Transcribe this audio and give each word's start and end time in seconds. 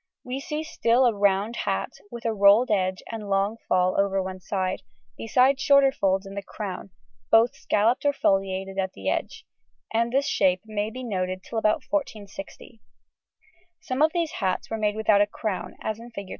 We 0.23 0.39
still 0.39 0.63
see 0.63 0.89
a 0.89 1.11
round 1.13 1.57
hat 1.57 1.91
with 2.09 2.25
a 2.25 2.33
rolled 2.33 2.71
edge 2.71 3.03
and 3.11 3.29
long 3.29 3.57
fall 3.69 3.99
over 4.01 4.19
one 4.19 4.39
side, 4.39 4.81
besides 5.15 5.61
shorter 5.61 5.91
folds 5.91 6.25
in 6.25 6.33
the 6.33 6.41
crown, 6.41 6.89
both 7.29 7.55
scalloped 7.55 8.03
or 8.03 8.11
foliated 8.11 8.79
at 8.79 8.93
the 8.93 9.09
edge, 9.11 9.45
and 9.93 10.11
this 10.11 10.27
shape 10.27 10.61
may 10.65 10.89
be 10.89 11.03
noted 11.03 11.43
till 11.43 11.59
about 11.59 11.83
1460. 11.87 12.81
Some 13.79 14.01
of 14.01 14.09
these 14.11 14.31
hats 14.31 14.71
were 14.71 14.77
made 14.79 14.95
without 14.95 15.21
a 15.21 15.27
crown, 15.27 15.75
as 15.83 15.99
in 15.99 16.09
Fig. 16.09 16.29